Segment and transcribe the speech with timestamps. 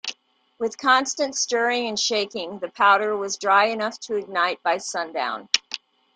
[0.57, 5.47] With constant stirring and shaking the powder was dry enough to ignite by sundown.